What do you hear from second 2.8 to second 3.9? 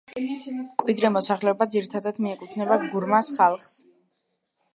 გურმას ხალხს.